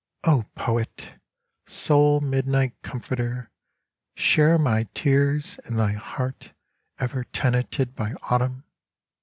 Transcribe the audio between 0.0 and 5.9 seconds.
'* O Poet, sole midnight cornforter, share my tears in